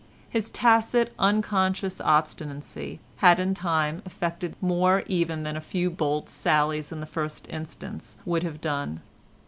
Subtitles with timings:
[0.31, 6.91] His tacit, unconscious obstinacy had in time effected more even than a few bold sallies
[6.91, 9.01] in the first instance would have done.